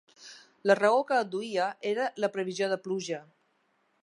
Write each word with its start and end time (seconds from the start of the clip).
La 0.69 0.75
raó 0.79 1.03
que 1.11 1.19
adduïa 1.25 1.69
era 1.93 2.09
la 2.25 2.33
previsió 2.39 2.71
de 2.75 2.83
pluja. 2.89 3.23